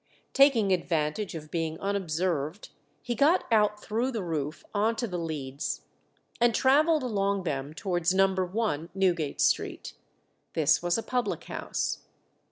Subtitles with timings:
[0.33, 2.69] Taking advantage of being unobserved,
[3.03, 5.81] he got out through the roof on to the leads,
[6.39, 8.27] and travelled along them towards No.
[8.33, 9.93] 1, Newgate Street.
[10.53, 11.99] This was a public house.